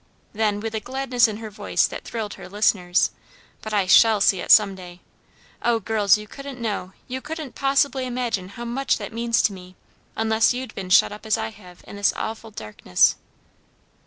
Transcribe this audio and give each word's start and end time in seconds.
Then, 0.33 0.61
with 0.61 0.73
a 0.73 0.79
gladness 0.79 1.27
in 1.27 1.37
her 1.37 1.51
voice 1.51 1.85
that 1.85 2.03
thrilled 2.03 2.33
her 2.33 2.49
listeners, 2.49 3.11
"But 3.61 3.71
I 3.71 3.85
shall 3.85 4.19
see 4.19 4.39
it 4.39 4.49
some 4.49 4.73
day! 4.73 5.01
Oh, 5.61 5.79
girls, 5.79 6.17
you 6.17 6.27
couldn't 6.27 6.59
know, 6.59 6.93
you 7.07 7.21
couldn't 7.21 7.53
possibly 7.53 8.07
imagine 8.07 8.49
how 8.49 8.65
much 8.65 8.97
that 8.97 9.13
means 9.13 9.43
to 9.43 9.53
me, 9.53 9.75
unless 10.15 10.55
you'd 10.55 10.73
been 10.73 10.89
shut 10.89 11.11
up 11.11 11.23
as 11.23 11.37
I 11.37 11.49
have 11.51 11.83
in 11.87 11.97
this 11.97 12.13
awful 12.15 12.49
darkness." 12.49 13.15